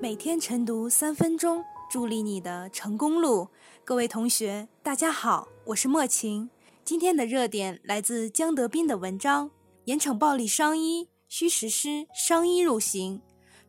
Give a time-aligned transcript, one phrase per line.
[0.00, 3.48] 每天晨读三分钟，助力你的成功路。
[3.84, 6.50] 各位同学，大家好，我是莫晴。
[6.84, 9.50] 今天的热点来自江德斌的文章：
[9.84, 13.22] 严惩暴力伤医，需实施伤医入刑。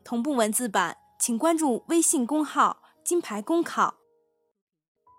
[0.03, 3.95] 同步文字版，请关注微信公号“金牌公考”。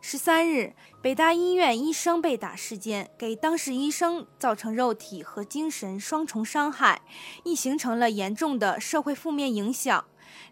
[0.02, 7.00] 十三日，北大医院医生被打事件给当事医生造成肉体和精神双重伤害，
[7.44, 10.04] 亦形成了严重的社会负面影响。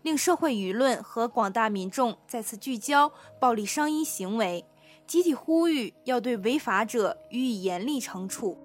[0.02, 4.64] 令社会舆论和广大民众再次聚焦暴力伤医行为，
[5.06, 8.58] 集体呼吁要对违法者予以严厉惩处。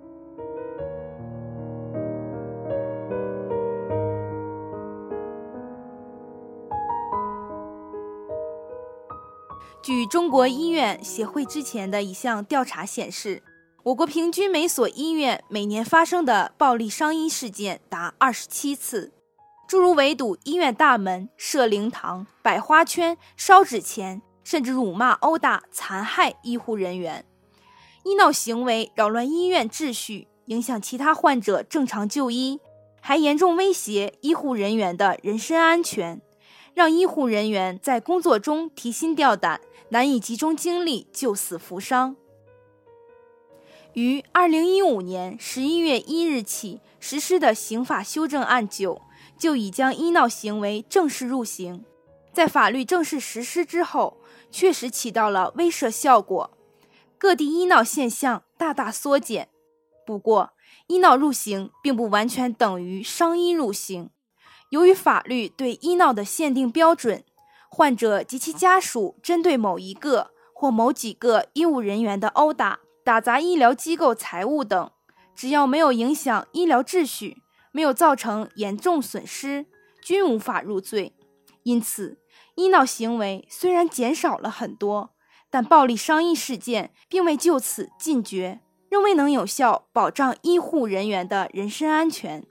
[9.82, 13.42] 据中国医院协会之前的一项调查显示，
[13.84, 19.14] 我国平均每所医院每年发生的暴力伤医事件达二十七次。
[19.70, 27.24] 诸如围堵医院大门、设灵堂、摆花圈、烧纸钱，甚至辱骂、殴打、残害医护人员，
[28.04, 32.60] 医闹行为扰乱医院秩序，影响其他患者正常就医，
[33.00, 36.20] 还严重威胁医护人员的人身安全，
[36.74, 42.16] 让医护人员在工作中提心吊胆，难以集中精力救死扶伤。
[43.94, 49.04] 于二零一五年十一月一日起实施的刑法修正案九。
[49.40, 51.86] 就已将医闹行为正式入刑，
[52.34, 54.18] 在法律正式实施之后，
[54.52, 56.52] 确实起到了威慑效果，
[57.18, 59.48] 各地医闹现象大大缩减。
[60.06, 60.52] 不过，
[60.88, 64.10] 医闹入刑并不完全等于伤医入刑，
[64.70, 67.24] 由于法律对医闹的限定标准，
[67.70, 74.92] 患者及其家属针对某一个或某几个医务人员的殴打、打砸医疗机构财物等，
[75.34, 77.42] 只要没有影响医疗秩序。
[77.72, 79.66] 没有造成严重损失，
[80.02, 81.14] 均无法入罪。
[81.64, 82.18] 因此，
[82.56, 85.12] 医闹行为虽然减少了很多，
[85.50, 92.46] 但暴力伤医事件并未就此禁绝，仍未能有效保障医护人员的人身安全。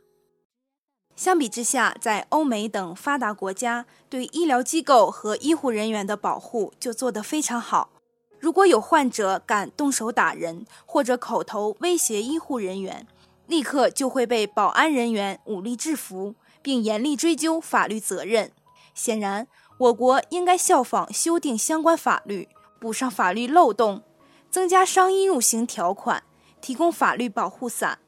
[1.17, 7.91] 相比之下，在欧美等发达国家，对医疗机构和医护人员的保护就做得非常好。
[8.39, 13.05] 如果有患者敢动手打人，或者口头威胁医护人员，
[13.49, 18.53] 立刻就会被保安人员武力制服，并严厉追究法律责任。
[18.95, 19.49] 显然，
[19.79, 22.49] 我国应该效仿修订相关法律，
[22.79, 24.03] 补上法律漏洞，
[24.51, 26.23] 增加伤医入刑条款，
[26.61, 27.99] 提供法律保护伞，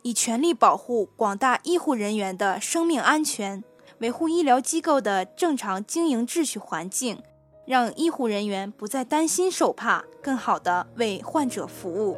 [0.00, 3.62] 以全力保护广大医护人员的生命安全，
[3.98, 7.22] 维护医疗机构的正常经营秩序环境，
[7.66, 12.16] 让医护人员不再担心受怕，更好地为患者服务。